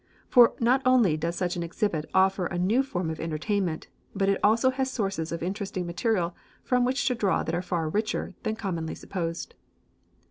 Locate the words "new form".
2.57-3.11